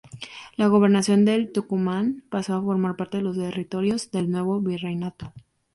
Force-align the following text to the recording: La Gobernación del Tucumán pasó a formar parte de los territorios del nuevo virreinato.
La 0.55 0.65
Gobernación 0.65 1.25
del 1.25 1.51
Tucumán 1.51 2.23
pasó 2.31 2.55
a 2.55 2.61
formar 2.63 2.95
parte 2.95 3.17
de 3.17 3.23
los 3.23 3.37
territorios 3.37 4.09
del 4.09 4.31
nuevo 4.31 4.59
virreinato. 4.59 5.31